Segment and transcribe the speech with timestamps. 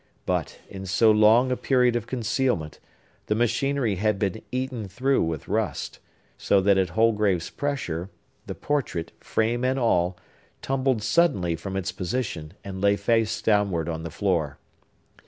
[0.25, 2.79] But, in so long a period of concealment,
[3.27, 5.99] the machinery had been eaten through with rust;
[6.39, 8.09] so that at Holgrave's pressure,
[8.47, 10.17] the portrait, frame and all,
[10.63, 14.57] tumbled suddenly from its position, and lay face downward on the floor.